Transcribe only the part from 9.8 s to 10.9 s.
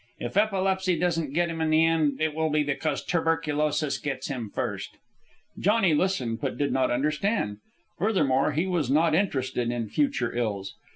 future ills.